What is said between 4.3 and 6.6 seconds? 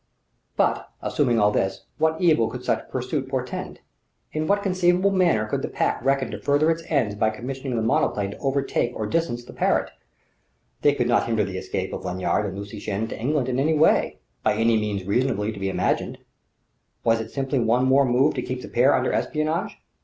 In what conceivable manner could the Pack reckon to